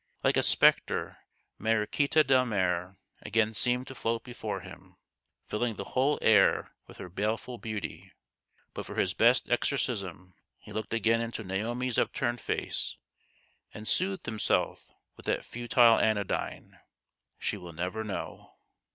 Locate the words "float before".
3.93-4.61